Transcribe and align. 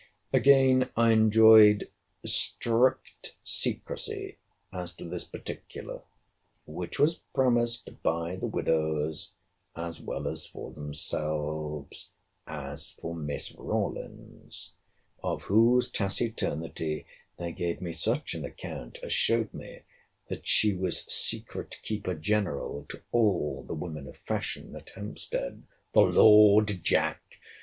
Again 0.33 0.89
I 0.97 1.11
enjoined 1.11 1.87
strict 2.25 3.35
secresy, 3.43 4.39
as 4.73 4.95
to 4.95 5.07
this 5.07 5.25
particular; 5.25 6.01
which 6.65 6.97
was 6.97 7.21
promised 7.35 7.87
by 8.01 8.35
the 8.35 8.47
widows, 8.47 9.33
as 9.75 10.01
well 10.01 10.27
as 10.27 10.47
for 10.47 10.71
themselves, 10.71 12.13
as 12.47 12.93
for 12.93 13.13
Miss 13.13 13.51
Rawlins; 13.55 14.73
of 15.21 15.43
whose 15.43 15.91
taciturnity 15.91 17.05
they 17.37 17.51
gave 17.51 17.79
me 17.79 17.93
such 17.93 18.33
an 18.33 18.43
account, 18.43 18.97
as 19.03 19.13
showed 19.13 19.53
me, 19.53 19.81
that 20.29 20.47
she 20.47 20.73
was 20.73 21.05
secret 21.13 21.77
keeper 21.83 22.15
general 22.15 22.87
to 22.89 23.03
all 23.11 23.63
the 23.67 23.75
women 23.75 24.07
of 24.07 24.17
fashion 24.27 24.75
at 24.75 24.89
Hampstead. 24.95 25.61
The 25.93 26.01
Lord, 26.01 26.79
Jack! 26.81 27.21